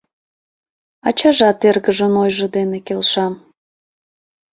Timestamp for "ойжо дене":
2.23-2.79